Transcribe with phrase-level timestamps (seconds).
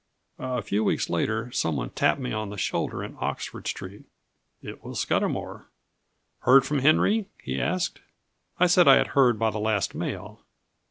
[0.39, 4.03] A few weeks later someone tapped me on the shoulder in Oxford Street.
[4.63, 5.67] It was Scudamour.
[6.39, 8.01] "Heard from Henry?" he asked.
[8.59, 10.41] I said I had heard by the last mail.